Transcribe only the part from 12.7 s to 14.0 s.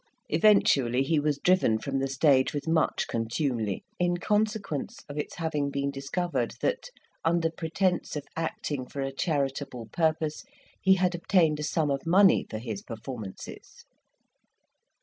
performances.